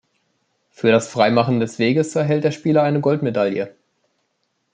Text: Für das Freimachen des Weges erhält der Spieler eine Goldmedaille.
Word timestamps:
Für 0.71 0.89
das 0.91 1.09
Freimachen 1.09 1.59
des 1.59 1.77
Weges 1.77 2.15
erhält 2.15 2.43
der 2.43 2.49
Spieler 2.49 2.81
eine 2.81 3.01
Goldmedaille. 3.01 3.75